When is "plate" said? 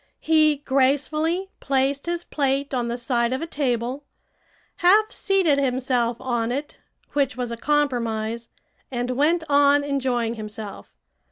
2.23-2.73